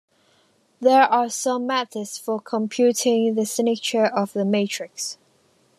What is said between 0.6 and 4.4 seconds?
There are some methods for computing the signature of